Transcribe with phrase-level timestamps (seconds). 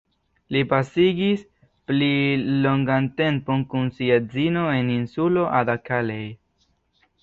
[0.53, 1.43] Li pasigis
[1.91, 2.09] pli
[2.65, 6.29] longan tempon kun sia edzino en insulo Ada-Kaleh.